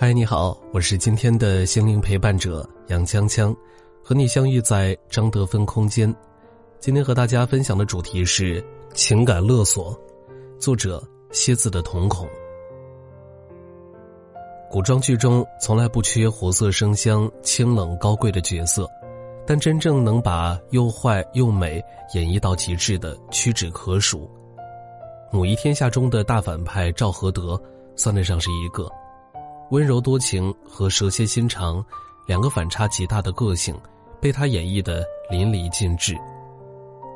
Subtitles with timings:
[0.00, 3.52] 嗨，你好，我是今天的心灵陪伴者杨锵锵，
[4.00, 6.14] 和你相遇在张德芬空间。
[6.78, 9.98] 今天和大家分享的主题是情感勒索，
[10.56, 11.02] 作者
[11.32, 12.28] 蝎子的瞳孔。
[14.70, 18.88] 古装剧中从来不缺活色生香、清冷高贵的角色。
[19.44, 21.82] 但真正能把又坏又美
[22.14, 24.20] 演绎到极致的屈指可数，
[25.32, 27.60] 《母仪天下》中的大反派赵合德
[27.96, 28.88] 算得上是一个，
[29.70, 31.84] 温柔多情和蛇蝎心肠
[32.26, 33.74] 两个反差极大的个性，
[34.20, 36.16] 被他演绎的淋漓尽致，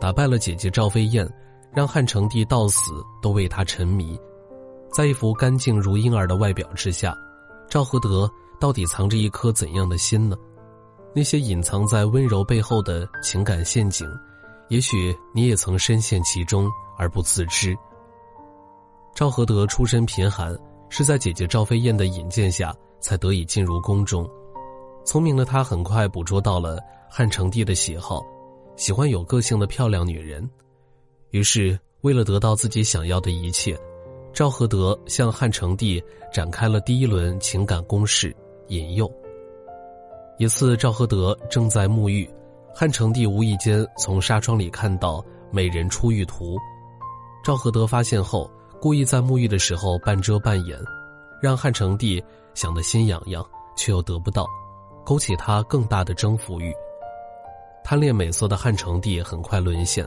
[0.01, 1.29] 打败了姐姐赵飞燕，
[1.73, 4.19] 让汉成帝到死都为他沉迷，
[4.93, 7.17] 在一副干净如婴儿的外表之下，
[7.71, 10.37] 赵合德到底藏着一颗怎样的心呢？
[11.15, 14.07] 那些隐藏在温柔背后的情感陷阱，
[14.69, 17.77] 也许你也曾深陷其中而不自知。
[19.15, 20.59] 赵合德出身贫寒，
[20.95, 24.29] 是在姐姐赵飞燕的引荐下才得以进入宫中。
[25.07, 28.23] 聪明的他很快捕捉到了汉成帝的喜好，
[28.77, 30.47] 喜欢有个性的漂亮女人。
[31.31, 33.75] 于是，为了得到自己想要的一切，
[34.35, 38.37] 赵合德向汉成帝展开了第一轮情感攻势——
[38.69, 39.11] 引诱。
[40.37, 42.29] 一次，赵合德正在沐浴，
[42.75, 46.59] 汉成帝无意间从纱窗里看到美人出浴图。
[47.43, 48.51] 赵合德发现后，
[48.83, 50.77] 故意在沐浴的时候半遮半掩，
[51.41, 52.21] 让汉成帝
[52.53, 54.45] 想得心痒痒，却又得不到，
[55.05, 56.75] 勾起他更大的征服欲。
[57.85, 60.05] 贪恋美色的汉成帝很快沦陷，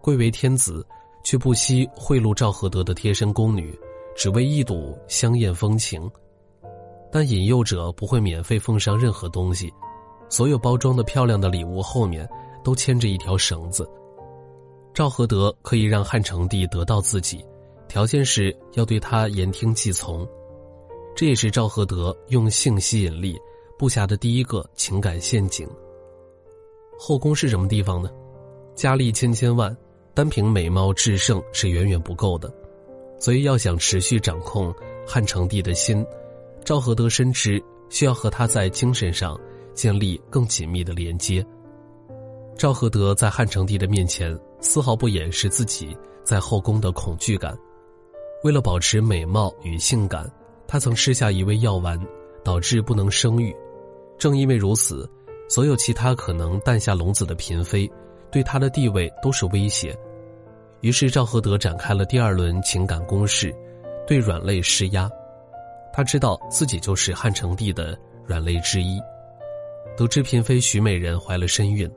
[0.00, 0.86] 贵为天子，
[1.24, 3.76] 却不惜贿赂赵合德的贴身宫女，
[4.14, 6.08] 只为一睹香艳风情。
[7.10, 9.68] 但引诱者不会免费奉上任何东西，
[10.28, 12.28] 所有包装的漂亮的礼物后面
[12.62, 13.84] 都牵着一条绳子。
[14.94, 17.44] 赵合德可以让汉成帝得到自己，
[17.92, 20.26] 条件是要对他言听计从。
[21.14, 23.38] 这也是赵合德用性吸引力
[23.78, 25.68] 布下的第一个情感陷阱。
[26.98, 28.10] 后宫是什么地方呢？
[28.74, 29.76] 佳丽千千万，
[30.14, 32.50] 单凭美貌制胜是远远不够的，
[33.18, 34.74] 所以要想持续掌控
[35.06, 36.02] 汉成帝的心。
[36.64, 39.38] 赵合德深知需要和他在精神上
[39.74, 41.44] 建立更紧密的连接。
[42.56, 47.54] 赵合德在汉成帝的面前丝毫不掩饰自己在后宫的恐惧感，
[48.42, 50.28] 为了保持美貌与性感，
[50.66, 51.98] 他曾吃下一味药丸，
[52.42, 53.54] 导致不能生育。
[54.18, 55.08] 正因为如此，
[55.48, 57.88] 所有其他可能诞下龙子的嫔妃，
[58.30, 59.96] 对他的地位都是威胁。
[60.80, 63.54] 于是赵合德展开了第二轮情感攻势，
[64.08, 65.08] 对软肋施压。
[65.92, 69.00] 他知道自己就是汉成帝的软肋之一。
[69.96, 71.88] 得知嫔妃徐美人怀了身孕，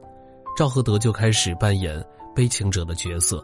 [0.56, 3.44] 赵合德就开始扮演悲情者的角色。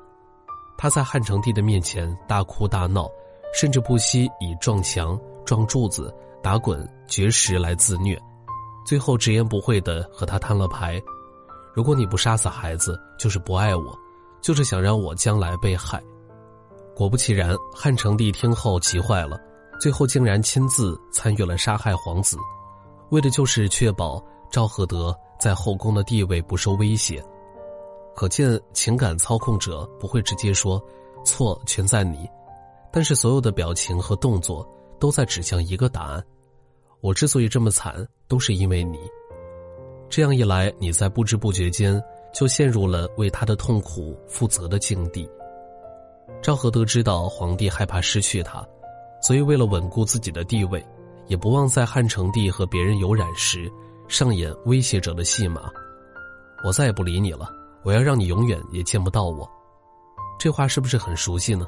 [0.81, 3.07] 他在汉成帝的面前大哭大闹，
[3.53, 5.15] 甚至不惜以撞墙、
[5.45, 6.11] 撞柱子、
[6.41, 8.19] 打滚、绝食来自虐。
[8.83, 10.99] 最后直言不讳的和他摊了牌：
[11.75, 13.95] 如果你不杀死孩子，就是不爱我，
[14.41, 16.01] 就是想让我将来被害。
[16.95, 19.39] 果不其然，汉成帝听后急坏了。
[19.79, 22.39] 最后竟然亲自参与了杀害皇子，
[23.11, 24.19] 为的就是确保
[24.49, 27.23] 赵合德在后宫的地位不受威胁。
[28.15, 30.81] 可见情感操控者不会直接说
[31.23, 32.29] 错全在你，
[32.91, 34.67] 但是所有的表情和动作
[34.99, 36.23] 都在指向一个答案：
[37.01, 38.99] 我之所以这么惨，都是因为你。
[40.09, 42.01] 这样一来，你在不知不觉间
[42.33, 45.29] 就陷入了为他的痛苦负责的境地。
[46.41, 48.65] 赵合德知道皇帝害怕失去他。
[49.21, 50.83] 所以，为了稳固自己的地位，
[51.27, 53.71] 也不忘在汉成帝和别人有染时，
[54.07, 55.69] 上演威胁者的戏码。
[56.65, 57.47] 我再也不理你了，
[57.83, 59.49] 我要让你永远也见不到我。
[60.39, 61.67] 这话是不是很熟悉呢？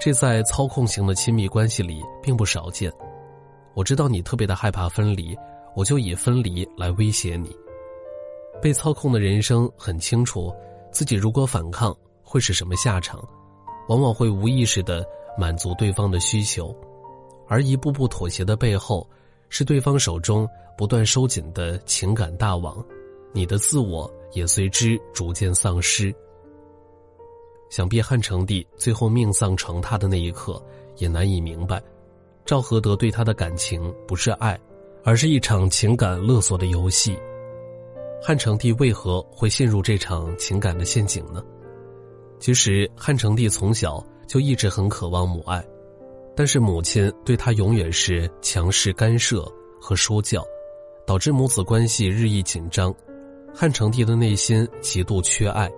[0.00, 2.92] 这在操控型的亲密关系里并不少见。
[3.74, 5.36] 我知道你特别的害怕分离，
[5.74, 7.54] 我就以分离来威胁你。
[8.60, 10.52] 被操控的人生很清楚，
[10.90, 13.22] 自己如果反抗会是什么下场，
[13.88, 15.04] 往往会无意识的。
[15.36, 16.72] 满足对方的需求，
[17.48, 19.04] 而一步步妥协的背后，
[19.48, 20.48] 是对方手中
[20.78, 22.80] 不断收紧的情感大网，
[23.32, 26.14] 你的自我也随之逐渐丧失。
[27.70, 30.62] 想必汉成帝最后命丧成榻的那一刻，
[30.98, 31.82] 也难以明白，
[32.44, 34.60] 赵合德对他的感情不是爱，
[35.02, 37.18] 而是一场情感勒索的游戏。
[38.22, 41.42] 汉成帝为何会陷入这场情感的陷阱呢？
[42.38, 45.64] 其实，汉成帝从小就一直很渴望母爱，
[46.36, 49.44] 但是母亲对他永远是强势干涉
[49.80, 50.44] 和说教，
[51.06, 52.94] 导致母子关系日益紧张。
[53.56, 55.70] 汉成帝的内心极度缺爱，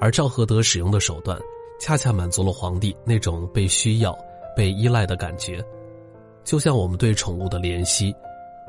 [0.00, 1.38] 而赵合德使用的手段，
[1.78, 4.16] 恰恰满足了皇帝那种被需要、
[4.56, 5.62] 被依赖的感觉。
[6.42, 8.14] 就像我们对宠物的怜惜，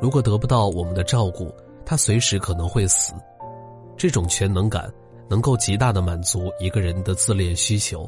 [0.02, 3.14] 如果得不到我们的照顾，它随时可能会死。
[3.96, 4.94] 这种全能感
[5.30, 8.08] 能够极大的满足一个人的自恋需求，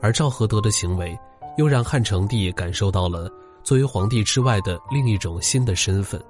[0.00, 1.16] 而赵合德的行为
[1.56, 3.30] 又让汉成帝感受到了
[3.62, 6.20] 作为皇帝之外的另一种新的身份，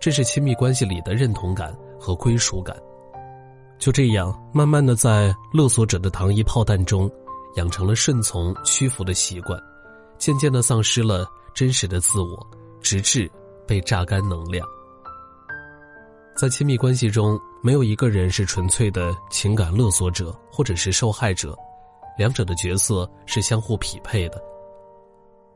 [0.00, 2.74] 这是亲密关系里的认同感和归属感。
[3.78, 7.08] 就这样，慢慢的在勒索者的糖衣炮弹中，
[7.56, 9.60] 养成了顺从屈服的习惯，
[10.18, 11.28] 渐渐的丧失了。
[11.52, 12.46] 真实的自我，
[12.80, 13.28] 直至
[13.66, 14.66] 被榨干能量。
[16.36, 21.58] 在亲密关系中，没有一个人是纯粹的情感勒索者或者是受害者，
[22.16, 24.40] 两者的角色是相互匹配的。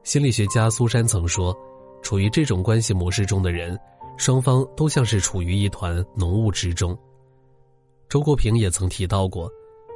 [0.03, 1.57] 心理学家苏珊曾说
[2.03, 3.79] ：“处于这种关系模式中的人，
[4.17, 6.97] 双方都像是处于一团浓雾之中。”
[8.09, 9.51] 周国平也曾提到过：“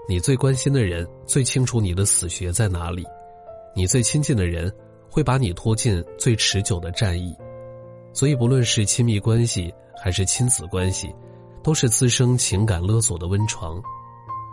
[0.09, 3.05] 你最关心的人最清楚你的死穴在哪里，
[3.75, 4.73] 你最亲近的人。”
[5.11, 7.35] 会把你拖进最持久的战役，
[8.13, 11.13] 所以不论是亲密关系还是亲子关系，
[11.63, 13.83] 都是滋生情感勒索的温床。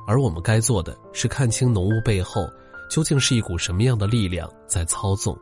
[0.08, 2.42] 而我们该做的是看清浓雾背后
[2.90, 5.38] 究竟是一股什么样的力量在操纵。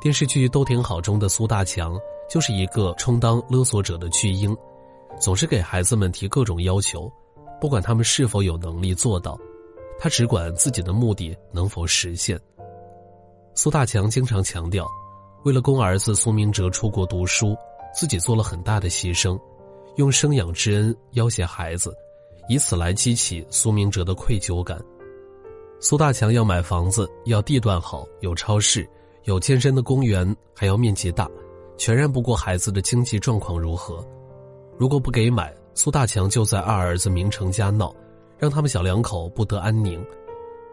[0.00, 1.96] 电视剧《都挺好》中的苏大强
[2.30, 4.56] 就是一个充当勒索者的巨婴，
[5.20, 7.10] 总是给孩子们提各种要求，
[7.60, 9.36] 不管他们是否有能力做到，
[9.98, 12.40] 他只管自己的目的能否实现。
[13.52, 14.86] 苏大强经常强调，
[15.42, 17.56] 为了供儿子苏明哲出国读书，
[17.92, 19.36] 自己做了很大的牺牲，
[19.96, 21.92] 用生养之恩要挟孩子，
[22.48, 24.80] 以此来激起苏明哲的愧疚感。
[25.80, 28.88] 苏大强要买房子，要地段好，有超市，
[29.24, 31.28] 有健身的公园，还要面积大，
[31.80, 34.06] 全然不顾孩子的经济状况如何。
[34.76, 37.90] 如果不给买，苏大强就在二儿子明成家闹，
[38.38, 39.98] 让他们小两口不得安宁。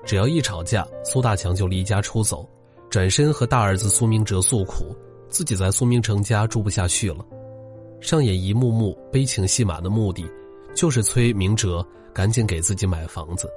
[0.03, 2.45] 只要一吵架，苏大强就离家出走。
[2.89, 4.93] 转身和大儿子苏明哲诉苦，
[5.29, 7.25] 自己在苏明成家住不下去了，
[8.01, 10.29] 上演一幕幕悲情戏码的目的，
[10.75, 13.49] 就是催明哲赶紧给自己买房子。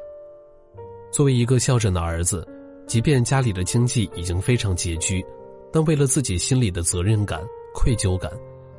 [1.10, 2.46] 作为一个孝顺的儿子，
[2.86, 5.24] 即便家里的经济已经非常拮据，
[5.72, 7.40] 但为了自己心里的责任感、
[7.74, 8.30] 愧疚感，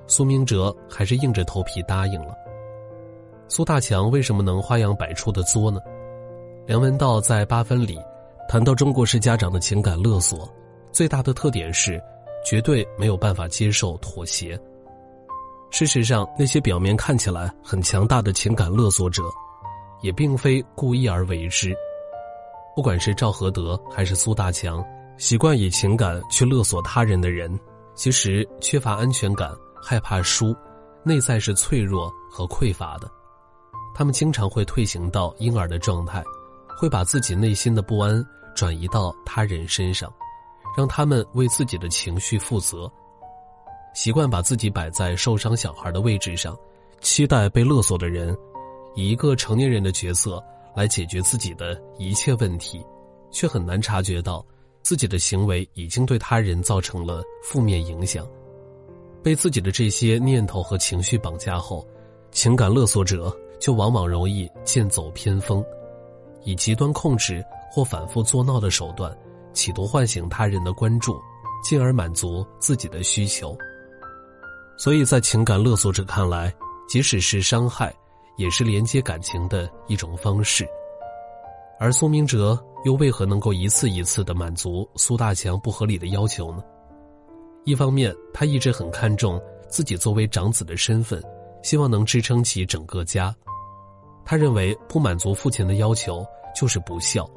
[0.08, 2.36] 苏明哲还是硬着头皮答应了。
[3.48, 5.80] 苏大强为什么能花样百出的作呢？
[6.66, 8.00] 梁文道在八分里。
[8.50, 10.50] 谈到中国式家长的情感勒索，
[10.92, 12.02] 最大的特点是，
[12.44, 14.60] 绝对没有办法接受妥协。
[15.70, 19.24] 事实上，那些表面看起来很强大的情感勒索者，
[20.02, 21.74] 也并非故意而为之。
[22.76, 24.84] 不管是赵合德还是苏大强，
[25.22, 27.58] 习惯以情感去勒索他人的人，
[27.94, 30.52] 其实缺乏安全感，害怕输，
[31.04, 33.08] 内在是脆弱和匮乏的。
[33.94, 36.24] 他们经常会退行到婴儿的状态，
[36.76, 38.26] 会把自己内心的不安。
[38.56, 40.12] 转移到他人身上，
[40.76, 42.92] 让他们为自己的情绪负责。
[43.94, 46.58] 习惯把自己摆在受伤小孩的位置上，
[47.00, 48.36] 期待被勒索的人
[48.96, 50.44] 以一个成年人的角色
[50.76, 52.84] 来解决自己的一切问题，
[53.32, 54.44] 却很难察觉到
[54.82, 58.28] 自己的行为已经对他人造成了负面影响。
[59.24, 61.88] 被自己的这些念头和情绪绑架后，
[62.32, 65.64] 情感勒索者就往往容易剑走偏锋，
[66.44, 67.44] 以极端控制。
[67.74, 69.18] 或反复作闹的手段，
[69.54, 71.18] 企图唤醒他人的关注，
[71.64, 73.58] 进而满足自己的需求。
[74.76, 76.54] 所以在情感勒索者看来，
[76.90, 77.96] 即使是伤害，
[78.36, 80.68] 也是连接感情的一种方式。
[81.82, 86.64] 而苏明哲又为何能够一次一次的满足苏大强不合理的要求呢？
[87.66, 91.20] 一方面，他一直很看重自己作为长子的身份，
[91.64, 93.36] 希望能支撑起整个家。
[94.24, 96.24] 他认为不满足父亲的要求
[96.56, 97.28] 就是不孝。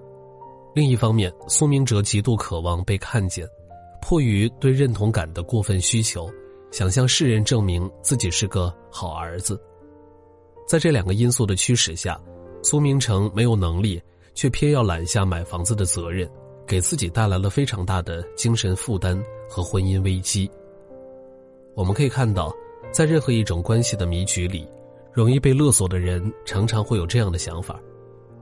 [0.74, 3.48] 另一方面，苏明哲极度渴望被看见，
[4.02, 6.30] 迫于对认同感的过分需求，
[6.70, 9.58] 想向世人证明自己是个好儿子。
[10.68, 12.20] 在这两个因素的驱使下，
[12.62, 13.98] 苏明成没有能力，
[14.34, 16.28] 却偏要揽下买房子的责任，
[16.66, 20.50] 给自己带来了非常大的精神负担和婚姻危机。
[21.74, 22.54] 我们可以看到，
[22.92, 24.68] 在任何一种关系的迷局里，
[25.12, 27.80] 容易被勒索的人常常会有这样的想法：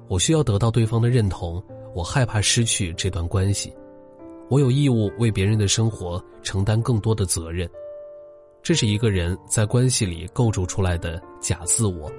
[0.08, 1.62] 我需要得到对方的认同。
[1.94, 3.70] 我害怕失去这段关系，
[4.48, 7.68] 我有义务为别人的生活承担更多的责任。
[8.62, 12.10] 这是一个人在关系里构筑出来的假自我。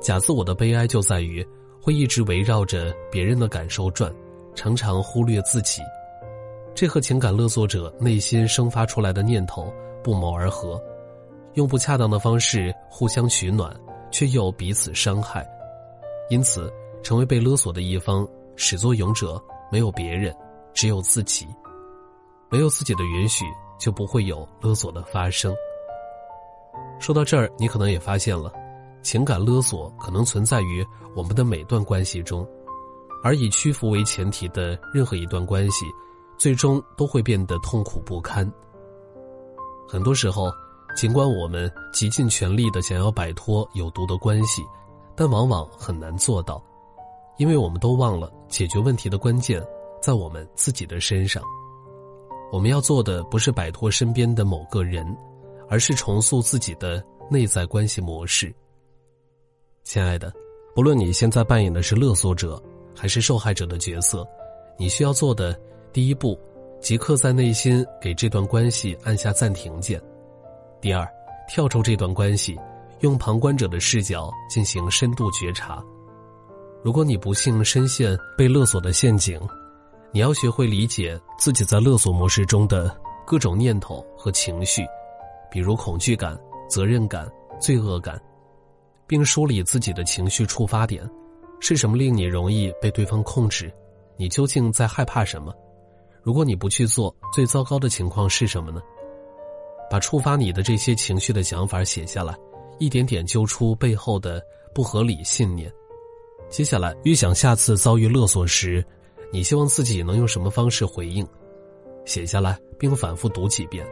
[0.00, 1.44] 假自我的悲哀就在于
[1.84, 4.10] 会一直围绕着别人的感受转，
[4.54, 5.82] 常常忽略自己。
[6.74, 9.70] 这和情感勒索者内心生发出来的念头
[10.02, 10.82] 不谋而合，
[11.52, 13.70] 用不恰当的方式互相取暖，
[14.10, 15.46] 却又彼此伤害。
[16.30, 16.72] 因此，
[17.02, 18.26] 成为被勒索的一方，
[18.56, 19.38] 始作俑者
[19.70, 20.34] 没有别人。
[20.72, 21.46] 只有自己，
[22.50, 23.44] 没有自己的允许，
[23.78, 25.54] 就不会有勒索的发生。
[26.98, 28.50] 说到这儿，你可能也发现了，
[29.04, 30.84] 情感勒索可能存在于
[31.14, 32.44] 我们的每段关系中，
[33.22, 35.86] 而以屈服为前提的任何一段关系，
[36.36, 38.50] 最终都会变得痛苦不堪。
[39.86, 40.50] 很多时候，
[40.96, 44.64] 尽管我们极尽全力的想要摆脱有毒的关系，
[45.14, 46.60] 但往往很难做到，
[47.36, 49.64] 因为我们都忘了解决问题的关键。
[50.00, 51.42] 在我们自己的身上，
[52.52, 55.06] 我们要做的不是摆脱身边的某个人，
[55.68, 58.54] 而是重塑自己的内在关系模式。
[59.84, 60.32] 亲爱的，
[60.74, 62.60] 不论你现在扮演的是勒索者
[62.96, 64.26] 还是受害者的角色，
[64.78, 65.56] 你需要做的
[65.92, 66.38] 第一步，
[66.80, 70.00] 即刻在内心给这段关系按下暂停键；
[70.80, 71.06] 第二，
[71.48, 72.58] 跳出这段关系，
[73.00, 75.84] 用旁观者的视角进行深度觉察。
[76.82, 79.38] 如果你不幸深陷被勒索的陷阱，
[80.12, 82.90] 你要学会理解自己在勒索模式中的
[83.26, 84.82] 各种念头和情绪，
[85.50, 86.38] 比如恐惧感、
[86.70, 88.20] 责任感、罪恶感，
[89.06, 91.08] 并梳理自己的情绪触发点，
[91.60, 93.72] 是什么令你容易被对方控制？
[94.16, 95.52] 你究竟在害怕什么？
[96.22, 98.80] 如果你不去做，最糟糕的情况是什么呢？
[99.90, 102.34] 把触发你的这些情绪的想法写下来，
[102.78, 104.42] 一点点揪出背后的
[104.74, 105.70] 不合理信念。
[106.48, 108.84] 接下来，预想下次遭遇勒索时。
[109.32, 111.26] 你希望自己能用什么方式回应？
[112.04, 113.84] 写下来，并反复读几遍，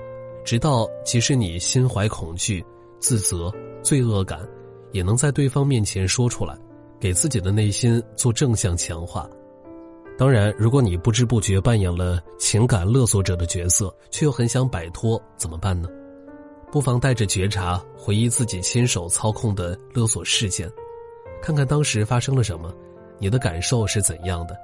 [0.45, 2.65] 直到即使你心怀恐惧、
[3.01, 3.53] 自责、
[3.83, 4.49] 罪恶感，
[4.93, 6.57] 也能在对方面前说出来，
[7.01, 9.29] 给自己的内心做正向强化。
[10.19, 15.89] 当然，如果你不知不觉扮演了情感勒索者的角色，却又很想摆脱，怎么办呢？
[16.71, 20.71] 不妨带着觉察回忆自己亲手操控的勒索事件，
[21.43, 22.73] 看看当时发生了什么，
[23.19, 24.57] 你的感受是怎样的。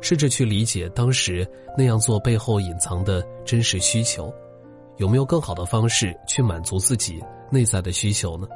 [0.00, 1.46] 试着去理解当时
[1.78, 4.32] 那样做背后隐藏的真实需求，
[4.96, 8.48] 有没有更好的方式去满足自己内在的需求呢？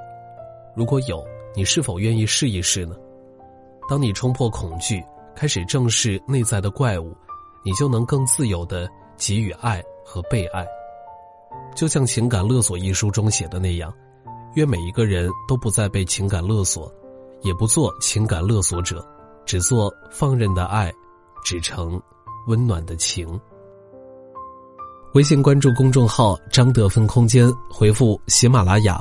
[0.76, 2.95] 如果有，你是否愿意试一试呢？
[3.88, 5.02] 当你冲破恐惧，
[5.35, 7.16] 开始正视内在的怪物，
[7.64, 10.66] 你就能更自由的给予爱和被爱。
[11.75, 13.92] 就像《情感勒索》一书中写的那样，
[14.54, 16.92] 愿每一个人都不再被情感勒索，
[17.42, 19.02] 也不做情感勒索者，
[19.45, 20.92] 只做放任的爱。
[21.45, 22.02] 只成
[22.49, 23.40] 温暖的情。
[25.14, 29.00] 微信关注公众号“张德芬空间”，回复“喜马拉雅”，